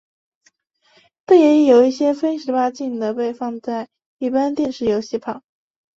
[1.25, 5.43] 但也有一些非十八禁的被放在一般电视游戏旁。